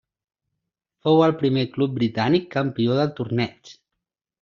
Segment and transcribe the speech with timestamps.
[1.07, 3.77] Fou el primer club britànic campió del torneig.